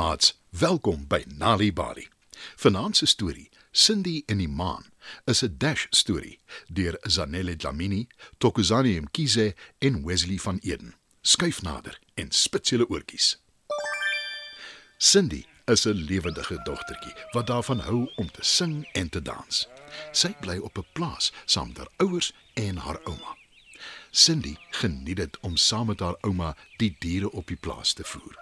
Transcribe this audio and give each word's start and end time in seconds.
Maats, 0.00 0.40
welkom 0.48 1.04
by 1.08 1.24
Nali 1.28 1.72
Bali. 1.72 2.08
Vanaand 2.56 2.96
se 2.96 3.06
storie, 3.06 3.50
Cindy 3.70 4.22
en 4.26 4.38
die 4.40 4.48
maan, 4.48 4.86
is 5.24 5.42
'n 5.44 5.54
dash 5.58 5.86
storie 5.90 6.38
deur 6.72 6.96
Zanele 7.02 7.56
Dlamini, 7.56 8.06
Tokozani 8.38 9.00
Mkize 9.00 9.54
en 9.78 10.04
Wesley 10.06 10.38
van 10.38 10.58
Eden. 10.62 10.94
Skuif 11.20 11.62
nader 11.62 12.00
en 12.14 12.30
spits 12.30 12.70
julle 12.70 12.88
oortjies. 12.88 13.42
Cindy 14.98 15.44
is 15.64 15.84
'n 15.84 16.04
lewendige 16.08 16.60
dogtertjie 16.64 17.14
wat 17.30 17.46
daarvan 17.46 17.78
hou 17.78 18.10
om 18.16 18.30
te 18.30 18.42
sing 18.42 18.88
en 18.92 19.08
te 19.08 19.22
dans. 19.22 19.68
Sy 20.12 20.32
bly 20.40 20.58
op 20.58 20.78
'n 20.78 20.86
plaas 20.92 21.32
saam 21.44 21.68
met 21.68 21.76
haar 21.76 21.92
ouers 21.96 22.32
en 22.54 22.76
haar 22.76 23.00
ouma. 23.04 23.39
Cindy 24.10 24.56
geniet 24.70 25.16
dit 25.16 25.38
om 25.40 25.56
saam 25.56 25.86
met 25.86 26.00
haar 26.00 26.16
ouma 26.20 26.56
die 26.76 26.96
diere 26.98 27.30
op 27.30 27.46
die 27.46 27.56
plaas 27.56 27.92
te 27.92 28.04
voer. 28.04 28.36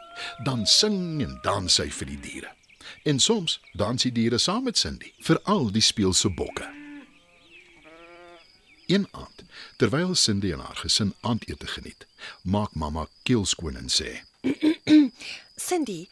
Dan 0.44 0.66
sing 0.66 1.22
en 1.22 1.38
dans 1.42 1.74
sy 1.74 1.90
vir 1.90 2.06
die 2.06 2.20
diere. 2.20 2.52
En 3.04 3.20
soms 3.20 3.60
dans 3.72 4.02
die 4.02 4.12
diere 4.12 4.38
saam 4.38 4.64
met 4.64 4.78
Cindy, 4.78 5.12
veral 5.20 5.70
die 5.72 5.84
speelse 5.84 6.30
bokke. 6.30 6.66
Een 8.88 9.08
aand, 9.10 9.44
terwyl 9.76 10.14
Cindy 10.14 10.52
en 10.52 10.64
haar 10.64 10.76
gesin 10.76 11.12
aandete 11.20 11.66
geniet, 11.66 12.06
maak 12.42 12.74
mamma 12.74 13.06
keelskoon 13.22 13.76
en 13.76 13.92
sê: 13.92 14.22
Cindy, 15.68 16.08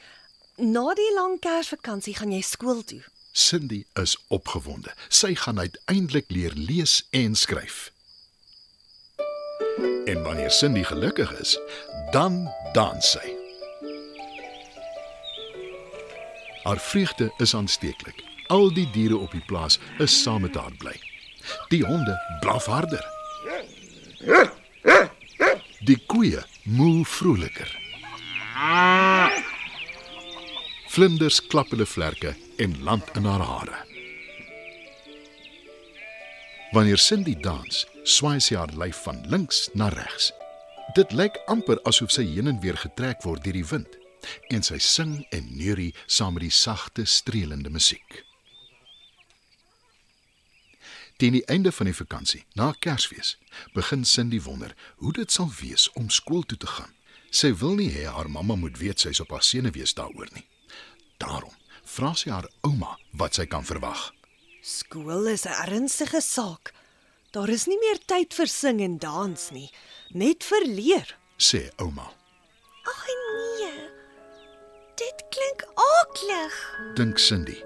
na 0.57 0.93
die 0.95 1.13
lang 1.17 1.39
Kersvakansie 1.41 2.15
gaan 2.21 2.35
jy 2.37 2.43
skool 2.45 2.85
toe. 2.85 3.01
Cindy 3.33 3.85
is 4.01 4.19
opgewonde. 4.29 4.93
Sy 5.09 5.35
gaan 5.35 5.59
uiteindelik 5.61 6.29
leer 6.29 6.53
lees 6.57 7.07
en 7.11 7.35
skryf. 7.37 7.91
En 10.07 10.23
wanneer 10.23 10.51
Cindy 10.51 10.83
gelukkig 10.85 11.33
is, 11.41 11.59
dan 12.11 12.53
dans 12.73 13.11
sy. 13.11 13.35
Haar 16.63 16.79
vreugde 16.79 17.33
is 17.37 17.55
aansteeklik. 17.55 18.25
Al 18.47 18.75
die 18.75 18.89
diere 18.91 19.17
op 19.17 19.31
die 19.31 19.43
plaas 19.47 19.79
is 19.99 20.23
saam 20.23 20.41
met 20.41 20.55
haar 20.55 20.75
bly. 20.79 20.95
Die 21.69 21.85
honde 21.87 22.17
blaf 22.41 22.67
harder. 22.67 23.05
Die 25.87 25.99
koeie 26.07 26.43
moe 26.63 27.05
vroliker. 27.05 27.71
Vlinders 30.91 31.43
klap 31.47 31.71
hulle 31.71 31.87
vlerke 31.87 32.35
en 32.57 32.83
land 32.83 33.15
in 33.15 33.25
haar 33.31 33.45
hare. 33.47 33.96
Wanneer 36.73 36.99
Cindy 36.99 37.37
dans, 37.41 37.87
swaai 38.03 38.41
sy 38.43 38.57
haar 38.59 38.73
lyf 38.75 39.05
van 39.07 39.21
links 39.31 39.69
na 39.79 39.87
regs. 39.95 40.33
Dit 40.99 41.13
lyk 41.15 41.39
amper 41.47 41.79
asof 41.87 42.11
sy 42.11 42.25
heen 42.27 42.51
en 42.51 42.59
weer 42.61 42.79
getrek 42.81 43.23
word 43.23 43.45
deur 43.45 43.55
die 43.55 43.69
wind 43.71 43.95
en 44.51 44.65
sy 44.67 44.81
sing 44.83 45.21
en 45.31 45.47
neurie 45.55 45.93
saam 46.11 46.35
met 46.35 46.43
die 46.43 46.51
sagte, 46.51 47.05
streelende 47.07 47.71
musiek. 47.71 48.25
Teen 51.23 51.37
die 51.39 51.45
einde 51.47 51.71
van 51.73 51.87
die 51.87 51.95
vakansie, 51.95 52.43
na 52.59 52.73
Kersfees, 52.83 53.37
begin 53.77 54.03
Cindy 54.05 54.43
wonder 54.43 54.75
hoe 54.99 55.15
dit 55.15 55.31
sal 55.31 55.53
wees 55.61 55.87
om 55.95 56.11
skool 56.11 56.43
toe 56.43 56.59
te 56.59 56.67
gaan. 56.67 56.91
Sy 57.31 57.53
wil 57.63 57.79
nie 57.79 57.93
hê 57.95 58.09
haar 58.11 58.29
mamma 58.29 58.59
moet 58.59 58.83
weet 58.83 59.07
sy's 59.07 59.23
op 59.23 59.31
haar 59.31 59.47
senuwees 59.47 59.95
daaroor 59.95 60.29
nie. 60.35 60.45
Daarom 61.23 61.55
vra 61.87 62.13
sy 62.19 62.35
haar 62.35 62.51
ouma 62.67 62.99
wat 63.15 63.39
sy 63.39 63.47
kan 63.47 63.65
verwag. 63.65 64.16
Skool 64.67 65.27
is 65.29 65.45
'n 65.47 65.59
ernstige 65.65 66.21
saak. 66.21 66.75
Daar 67.31 67.49
is 67.49 67.67
nie 67.67 67.79
meer 67.79 67.99
tyd 68.07 68.35
vir 68.35 68.47
sing 68.47 68.81
en 68.81 68.99
dans 68.99 69.51
nie, 69.51 69.71
net 70.11 70.45
vir 70.45 70.65
leer. 70.67 71.19
sê 71.39 71.71
ouma. 71.77 72.09
Ag 72.83 73.07
nee. 73.07 73.91
Dit 74.97 75.19
klink 75.31 75.63
aaklig. 75.75 76.55
Dink 76.97 77.19
Cindy. 77.19 77.63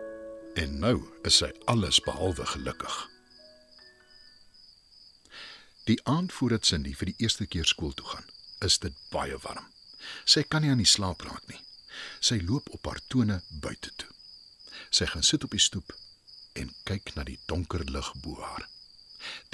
En 0.54 0.78
nou 0.78 0.98
is 1.22 1.36
sy 1.36 1.52
alles 1.64 2.00
behalwe 2.00 2.46
gelukkig. 2.46 3.08
Die 5.84 6.00
aand 6.04 6.32
voordat 6.32 6.66
Cindy 6.66 6.94
vir 6.94 7.06
die 7.06 7.18
eerste 7.18 7.46
keer 7.46 7.64
skool 7.64 7.92
toe 7.94 8.06
gaan, 8.06 8.28
is 8.60 8.78
dit 8.78 8.92
baie 9.10 9.38
warm. 9.38 9.72
Sy 10.24 10.42
kan 10.42 10.62
nie 10.62 10.70
aan 10.70 10.84
die 10.84 10.94
slaap 10.96 11.20
raak 11.22 11.46
nie. 11.48 11.64
Sy 12.20 12.40
loop 12.44 12.68
op 12.70 12.84
haar 12.86 13.00
tone 13.08 13.42
buite 13.50 13.90
toe. 13.96 14.08
Sy 14.90 15.06
gaan 15.06 15.22
sit 15.22 15.44
op 15.44 15.50
die 15.50 15.60
stoep 15.68 15.92
en 16.58 16.72
kyk 16.88 17.14
na 17.14 17.24
die 17.28 17.38
donker 17.50 17.84
lig 17.84 18.10
bo 18.24 18.40
haar. 18.40 18.66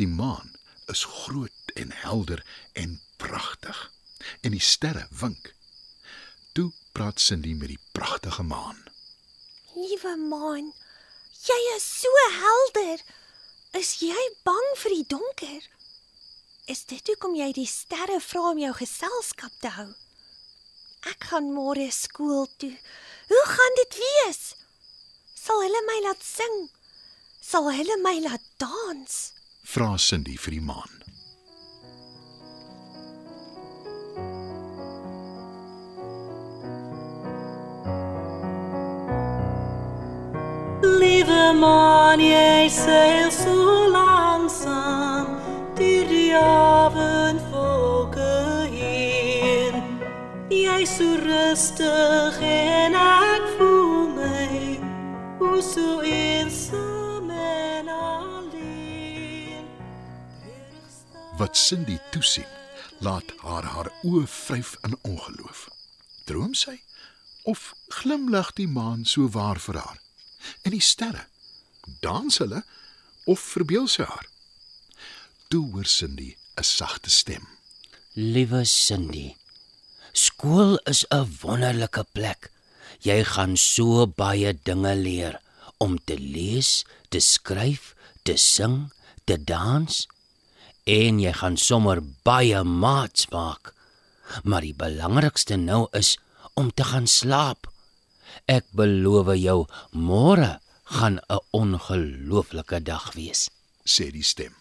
Die 0.01 0.09
maan 0.09 0.55
is 0.93 1.05
groot 1.05 1.75
en 1.75 1.93
helder 1.93 2.43
en 2.73 3.01
pragtig 3.17 3.79
en 4.41 4.55
die 4.55 4.63
sterre 4.63 5.07
wink. 5.21 5.53
Toe 6.57 6.71
praat 6.97 7.21
Cindy 7.21 7.55
met 7.55 7.75
die 7.75 7.83
pragtige 7.93 8.43
maan. 8.43 8.79
Liewe 9.77 10.17
maan, 10.17 10.73
jy 11.45 11.61
is 11.77 11.87
so 12.01 12.27
helder. 12.39 13.03
Is 13.77 13.99
jy 14.01 14.23
bang 14.47 14.69
vir 14.81 14.95
die 14.95 15.09
donker? 15.11 15.67
Is 16.67 16.87
dit 16.89 17.13
hoekom 17.13 17.37
jy 17.37 17.51
die 17.55 17.69
sterre 17.69 18.19
vra 18.25 18.51
om 18.55 18.59
jou 18.59 18.73
geselskap 18.79 19.53
te 19.61 19.71
hou? 19.77 19.91
Ek 21.07 21.29
gaan 21.31 21.53
môre 21.55 21.91
skool 21.95 22.49
toe. 22.59 22.73
Hoe 23.29 23.45
gaan 23.53 23.77
dit 23.83 23.99
wees? 24.01 24.41
Sal 25.37 25.61
hulle 25.63 25.83
my 25.87 25.99
laat 26.09 26.25
sing? 26.25 26.57
Sal 27.47 27.69
hulle 27.71 27.95
my 28.03 28.19
laat 28.25 28.43
dans? 28.59 29.13
Vra 29.73 29.93
Cindy 30.03 30.35
vir 30.45 30.57
die 30.57 30.65
maan. 30.67 30.95
Liewe 40.83 41.45
maan, 41.61 42.19
jy 42.19 42.67
seil 42.81 43.31
so 43.31 43.55
langsam 43.95 45.31
deur 45.79 46.05
die 46.11 46.35
avondwolke 46.41 48.35
heen. 48.75 49.79
Jy 50.51 50.83
so 50.97 51.15
rustig 51.23 52.43
en 52.43 52.99
ek 53.07 53.45
voel 53.55 54.11
my 54.19 54.81
hoe 55.39 55.63
so 55.63 56.01
eensaam 56.03 56.36
Cindy 61.57 61.99
toesien, 62.13 62.49
laat 63.01 63.33
haar 63.41 63.65
haar 63.65 63.89
oë 64.05 64.27
vryf 64.29 64.75
in 64.85 64.97
ongeloof. 65.09 65.63
Droom 66.29 66.53
sy 66.55 66.75
of 67.49 67.71
glimlag 67.97 68.51
die 68.59 68.69
maan 68.69 69.07
so 69.09 69.31
waar 69.33 69.61
vir 69.65 69.79
haar? 69.81 70.01
En 70.69 70.75
die 70.75 70.85
sterre, 70.85 71.25
dans 72.05 72.39
hulle 72.43 72.61
of 73.25 73.41
verbeel 73.55 73.89
sy 73.89 74.05
haar? 74.05 74.27
Toe 75.49 75.63
hoor 75.73 75.89
Cindy 75.89 76.35
'n 76.61 76.65
sagte 76.65 77.11
stem. 77.11 77.47
Liewe 78.15 78.65
Cindy, 78.65 79.37
skool 80.13 80.77
is 80.85 81.07
'n 81.11 81.25
wonderlike 81.41 82.05
plek. 82.13 82.51
Jy 83.01 83.25
gaan 83.25 83.57
so 83.57 84.07
baie 84.07 84.53
dinge 84.63 84.95
leer 84.95 85.41
om 85.79 85.97
te 86.05 86.19
lees, 86.19 86.85
te 87.09 87.21
skryf, 87.21 87.95
te 88.25 88.37
sing, 88.37 88.93
te 89.25 89.37
dans 89.45 90.07
en 90.87 91.19
jy 91.19 91.33
gaan 91.35 91.57
sommer 91.59 92.01
baie 92.23 92.63
maats 92.63 93.27
maak. 93.35 93.73
Maar 94.45 94.63
die 94.63 94.75
belangrikste 94.75 95.59
nou 95.59 95.87
is 95.93 96.15
om 96.55 96.71
te 96.75 96.85
gaan 96.85 97.07
slaap. 97.11 97.67
Ek 98.47 98.67
beloof 98.71 99.35
jou, 99.35 99.67
môre 99.91 100.61
gaan 100.85 101.19
'n 101.29 101.41
ongelooflike 101.51 102.83
dag 102.83 103.13
wees. 103.13 103.51
sê 103.85 104.11
die 104.11 104.23
stem. 104.23 104.55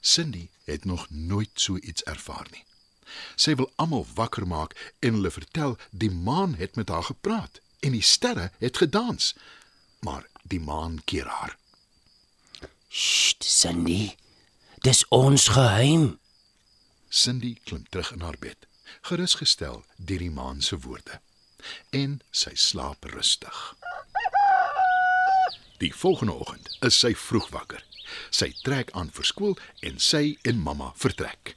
Cindy 0.00 0.48
het 0.64 0.84
nog 0.84 1.06
nooit 1.10 1.50
so 1.54 1.76
iets 1.76 2.02
ervaar 2.02 2.46
nie. 2.50 2.64
Sy 3.36 3.54
wil 3.54 3.70
almal 3.76 4.06
wakker 4.14 4.46
maak 4.46 4.94
en 4.98 5.12
hulle 5.12 5.30
vertel 5.30 5.78
die 5.90 6.10
maan 6.10 6.54
het 6.54 6.76
met 6.76 6.88
haar 6.88 7.02
gepraat 7.02 7.60
en 7.80 7.92
die 7.92 8.02
sterre 8.02 8.50
het 8.58 8.76
gedans. 8.76 9.34
Maar 10.00 10.26
die 10.42 10.60
maan 10.60 11.00
keer 11.04 11.26
haar. 11.26 11.56
Sst, 12.88 13.44
Cindy. 13.44 14.16
Dis 14.80 15.02
ons 15.12 15.48
geheim. 15.52 16.20
Cindy 17.08 17.58
klim 17.64 17.82
terug 17.92 18.12
in 18.14 18.22
haar 18.24 18.38
bed, 18.40 18.64
gerusgestel 19.04 19.82
deur 19.96 20.22
die 20.24 20.30
maan 20.32 20.62
se 20.64 20.78
woorde. 20.80 21.20
En 21.92 22.22
sy 22.32 22.54
slaap 22.56 23.04
rustig. 23.12 23.58
Die 25.84 25.92
volgende 25.92 26.32
oggend 26.32 26.72
is 26.80 26.96
sy 26.96 27.12
vroeg 27.12 27.50
wakker. 27.52 27.84
Sy 28.32 28.54
trek 28.64 28.94
aan 28.96 29.12
vir 29.12 29.28
skool 29.28 29.56
en 29.84 30.00
sy 30.00 30.38
en 30.48 30.64
mamma 30.64 30.94
vertrek. 30.96 31.56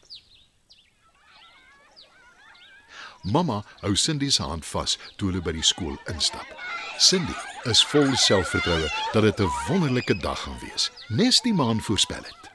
Mamma 3.23 3.61
hou 3.87 3.95
Cindy 3.95 4.33
se 4.35 4.43
hand 4.43 4.67
vas 4.67 4.99
toe 5.15 5.31
hulle 5.31 5.39
by 5.39 5.55
die 5.55 5.63
skool 5.63 5.95
instap. 6.11 6.57
Cindy 6.99 7.39
is 7.71 7.87
vol 7.87 8.11
selfvertroue 8.19 8.91
dat 9.13 9.23
dit 9.23 9.39
'n 9.39 9.55
wonderlike 9.69 10.19
dag 10.19 10.43
gaan 10.43 10.59
wees, 10.59 10.91
nes 11.07 11.39
die 11.39 11.53
maan 11.53 11.79
voorspel 11.79 12.23
het. 12.23 12.52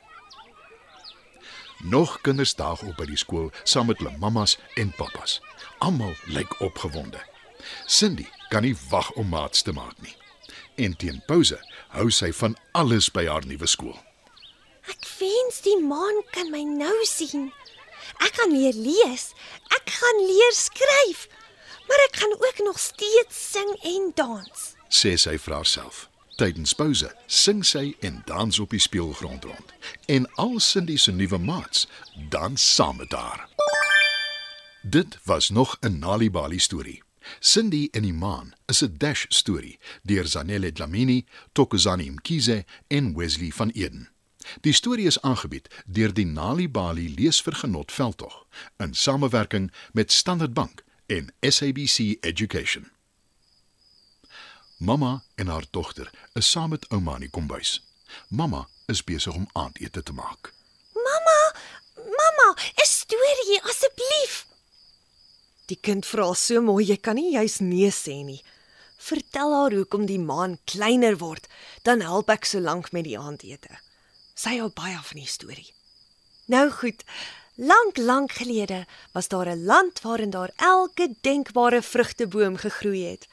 Nog 1.78 2.20
kinders 2.20 2.54
daag 2.54 2.82
op 2.82 2.96
by 2.98 3.06
die 3.06 3.18
skool 3.18 3.50
saam 3.62 3.86
met 3.86 4.00
hulle 4.02 4.16
mammas 4.18 4.56
en 4.74 4.90
pappas. 4.98 5.38
Almal 5.78 6.14
lyk 6.26 6.60
opgewonde. 6.60 7.20
Cindy 7.86 8.26
kan 8.50 8.62
nie 8.66 8.76
wag 8.90 9.12
om 9.12 9.28
maats 9.28 9.62
te 9.62 9.72
maak 9.72 9.94
nie. 10.02 10.16
En 10.74 10.96
teen 10.96 11.22
pouse 11.26 11.58
hou 11.94 12.10
sy 12.10 12.32
van 12.40 12.56
alles 12.72 13.10
by 13.14 13.26
haar 13.30 13.46
nuwe 13.46 13.66
skool. 13.66 13.96
Ek 14.88 15.06
wens 15.20 15.62
die 15.62 15.78
maan 15.78 16.22
kan 16.34 16.50
my 16.50 16.64
nou 16.66 16.94
sien. 17.06 17.50
Ek 18.24 18.34
gaan 18.40 18.54
leer 18.54 18.74
lees. 18.74 19.30
Ek 19.78 19.90
gaan 20.00 20.22
leer 20.26 20.54
skryf. 20.56 21.26
Maar 21.88 22.04
ek 22.08 22.20
gaan 22.20 22.34
ook 22.38 22.64
nog 22.64 22.78
steeds 22.78 23.38
sing 23.52 23.70
en 23.86 24.12
dans. 24.14 24.74
sê 24.88 25.16
sy 25.20 25.36
vir 25.38 25.54
haarself. 25.54 26.08
Tydens 26.38 26.70
pouse 26.78 27.08
sing 27.26 27.64
sy 27.66 27.96
en 28.06 28.20
dans 28.28 28.58
op 28.62 28.70
die 28.70 28.78
speelgrond 28.78 29.42
rond. 29.44 29.72
En 30.06 30.28
al 30.38 30.60
Cindy 30.62 30.94
se 30.96 31.10
nuwe 31.10 31.38
maats 31.42 31.88
dans 32.30 32.74
saam 32.74 33.00
met 33.00 33.12
haar. 33.12 33.48
Dit 34.82 35.18
was 35.24 35.48
nog 35.50 35.76
'n 35.80 35.98
Nalibali 35.98 36.58
storie. 36.58 37.02
Cindy 37.40 37.88
en 37.90 38.02
die 38.02 38.12
maan 38.12 38.52
is 38.66 38.82
'n 38.84 38.94
dash 38.98 39.24
storie 39.28 39.78
deur 40.02 40.26
Zanele 40.26 40.72
Dlamini, 40.72 41.26
Tokozani 41.52 42.10
Mkize 42.10 42.64
en 42.86 43.16
Wesley 43.16 43.50
van 43.50 43.70
Eden. 43.70 44.08
Die 44.60 44.72
storie 44.72 45.06
is 45.06 45.20
aangebied 45.20 45.68
deur 45.86 46.14
die 46.14 46.26
Nalibali 46.26 47.14
Leesvergenot 47.14 47.92
Veldtog 47.92 48.46
in 48.76 48.94
samewerking 48.94 49.72
met 49.92 50.12
Standard 50.12 50.54
Bank 50.54 50.84
en 51.06 51.34
SABC 51.40 52.16
Education. 52.20 52.97
Mamma 54.78 55.22
en 55.34 55.46
haar 55.46 55.64
dogter 55.70 56.10
is 56.32 56.50
saam 56.50 56.70
met 56.70 56.88
ouma 56.88 57.14
in 57.14 57.24
die 57.26 57.30
kombuis. 57.30 57.80
Mamma 58.28 58.68
is 58.86 59.02
besig 59.04 59.34
om 59.34 59.48
aandete 59.52 60.02
te 60.02 60.12
maak. 60.12 60.52
Mamma, 60.94 61.40
mamma, 61.96 62.54
'n 62.54 62.86
storie 62.86 63.58
asseblief. 63.62 64.46
Die 65.66 65.78
kind 65.80 66.06
vra 66.06 66.34
so 66.34 66.62
mooi, 66.62 66.84
jy 66.84 66.96
kan 66.96 67.14
nie 67.14 67.32
juis 67.32 67.58
nee 67.58 67.90
sê 67.90 68.22
nie. 68.24 68.44
Vertel 68.96 69.52
haar 69.52 69.72
hoekom 69.72 70.06
die 70.06 70.18
maan 70.18 70.58
kleiner 70.64 71.18
word, 71.18 71.48
dan 71.82 72.00
help 72.00 72.30
ek 72.30 72.44
so 72.44 72.60
lank 72.60 72.92
met 72.92 73.04
die 73.04 73.18
aandete. 73.18 73.78
Sy 74.34 74.58
hou 74.58 74.70
baie 74.70 74.98
van 75.02 75.18
die 75.18 75.26
storie. 75.26 75.74
Nou 76.46 76.70
goed. 76.70 77.04
Lank, 77.54 77.96
lank 77.96 78.32
gelede 78.32 78.86
was 79.12 79.28
daar 79.28 79.48
'n 79.50 79.64
land 79.64 80.00
waarin 80.00 80.30
daar 80.30 80.52
elke 80.56 81.14
denkbare 81.20 81.82
vrugteboom 81.82 82.56
gegroei 82.56 83.04
het. 83.04 83.26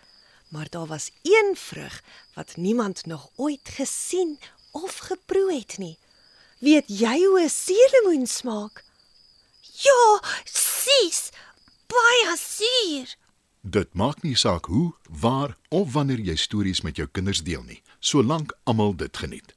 Maar 0.55 0.69
daar 0.69 0.85
was 0.85 1.11
een 1.21 1.55
vrug 1.57 2.03
wat 2.33 2.55
niemand 2.55 3.05
nog 3.05 3.29
ooit 3.35 3.69
gesien 3.69 4.39
of 4.71 4.97
geproe 4.97 5.53
het 5.53 5.77
nie. 5.77 5.97
Weet 6.59 6.83
jy 6.87 7.25
hoe 7.25 7.43
'n 7.43 7.49
suurlemoen 7.49 8.27
smaak? 8.27 8.83
Ja, 9.61 10.21
sis, 10.43 11.29
baie 11.87 12.37
suur. 12.37 13.15
Dit 13.61 13.93
maak 13.93 14.21
nie 14.21 14.35
saak 14.35 14.65
hoe, 14.65 14.93
waar 15.09 15.57
of 15.69 15.93
wanneer 15.93 16.19
jy 16.19 16.35
stories 16.35 16.81
met 16.81 16.95
jou 16.95 17.07
kinders 17.11 17.43
deel 17.43 17.61
nie, 17.61 17.81
solank 17.99 18.57
almal 18.63 18.95
dit 18.95 19.17
geniet. 19.17 19.55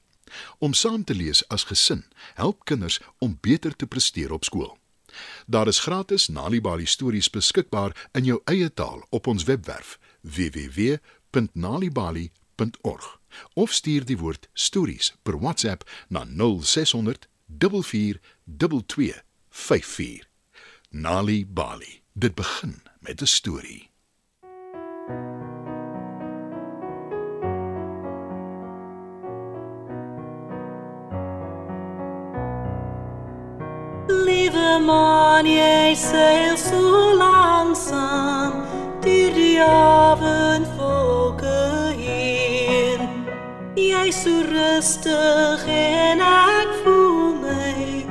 Om 0.57 0.73
saam 0.73 1.03
te 1.03 1.15
lees 1.15 1.47
as 1.47 1.63
gesin 1.63 2.05
help 2.33 2.65
kinders 2.65 2.99
om 3.17 3.37
beter 3.41 3.75
te 3.75 3.87
presteer 3.87 4.31
op 4.31 4.43
skool. 4.43 4.77
Daar 5.45 5.67
is 5.67 5.79
gratis 5.79 6.27
Nalibali 6.27 6.85
stories 6.85 7.29
beskikbaar 7.29 8.09
in 8.11 8.23
jou 8.23 8.41
eie 8.43 8.73
taal 8.73 9.05
op 9.09 9.27
ons 9.27 9.43
webwerf 9.43 9.99
www.nalibali.org 10.21 13.19
of 13.53 13.73
stuur 13.73 14.05
die 14.05 14.17
woord 14.17 14.49
stories 14.53 15.15
per 15.21 15.39
WhatsApp 15.39 15.89
na 16.07 16.25
0600 16.25 17.27
4422 17.57 19.23
54. 19.49 20.27
Nali 20.89 21.45
Bali. 21.45 22.01
Dit 22.13 22.35
begin 22.35 22.81
met 22.99 23.21
'n 23.21 23.25
storie. 23.25 23.89
Lieve 34.07 34.79
man, 34.85 35.45
jy 35.45 35.95
seil 35.95 36.57
so 36.57 37.15
langsam 37.15 38.68
deur 39.09 39.33
die 39.33 39.61
avondwolke 39.63 41.61
heen. 41.97 42.99
Jy 43.75 44.11
so 44.13 44.41
rustig 44.49 45.65
en 45.73 46.21
ek 46.25 46.69
voel 46.83 47.33
my 47.41 48.05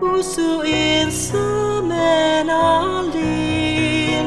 hoe 0.00 0.22
so 0.22 0.62
eensaam 0.68 1.90
en 1.90 2.48
alleen. 2.56 4.26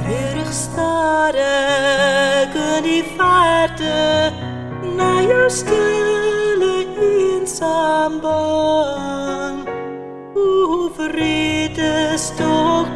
Treurig 0.00 0.52
staar 0.64 1.34
ek 1.46 2.54
in 2.54 2.82
die 2.90 3.04
verte 3.14 4.32
na 4.98 5.12
jou 5.30 5.46
stille 5.50 6.76
eensaambaan. 7.10 8.34
Hoe 10.34 10.90
vrede 10.98 11.94
stok 12.18 12.86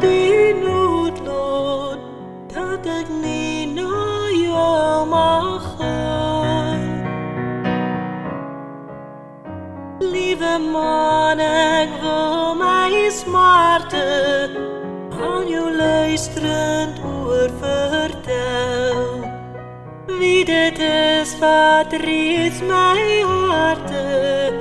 man, 10.59 11.39
ek 11.39 11.89
wil 12.01 12.55
my 12.55 13.09
smarte 13.11 14.49
aan 15.21 15.47
jou 15.47 15.69
luisterend 15.75 16.99
oor 17.05 17.49
vertel. 17.61 19.23
Wie 20.19 20.43
dit 20.45 20.79
is 20.79 21.37
wat 21.39 21.93
reeds 22.03 22.59
my 22.61 23.23
harte 23.27 24.51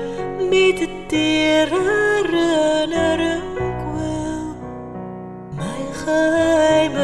met 0.50 0.86
die 1.08 1.48
herinnering 1.48 3.42
kwel. 3.56 4.54
My 5.58 5.82
geheim 6.04 6.94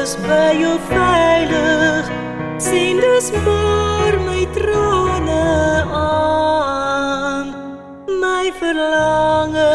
is 0.00 0.16
by 0.24 0.56
jou 0.62 0.78
veilig, 0.88 2.10
sien 2.58 3.00
dus 3.00 3.30
maar 3.44 4.18
my 4.24 4.46
trane 4.56 5.44
aan. 5.90 6.29
My 8.60 8.66
verlange 8.66 9.69